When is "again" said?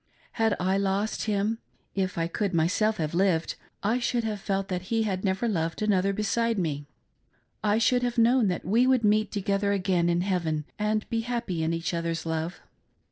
9.73-10.09